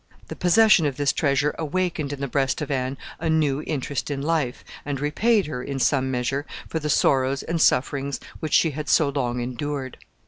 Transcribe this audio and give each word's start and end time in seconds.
The 0.29 0.35
possession 0.35 0.87
of 0.87 0.97
this 0.97 1.13
treasure 1.13 1.53
awakened 1.59 2.11
in 2.11 2.21
the 2.21 2.27
breast 2.27 2.59
of 2.63 2.71
Anne 2.71 2.97
a 3.19 3.29
new 3.29 3.61
interest 3.67 4.09
in 4.09 4.19
life, 4.19 4.63
and 4.83 4.99
repaid 4.99 5.45
her, 5.45 5.61
in 5.61 5.77
some 5.77 6.09
measure, 6.09 6.43
for 6.67 6.79
the 6.79 6.89
sorrows 6.89 7.43
and 7.43 7.61
sufferings 7.61 8.19
which 8.39 8.53
she 8.53 8.71
had 8.71 8.89
so 8.89 9.09
long 9.09 9.39
endured. 9.41 9.99